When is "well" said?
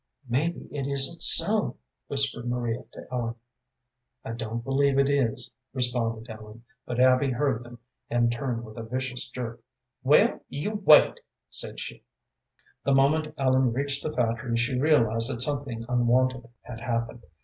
10.01-10.43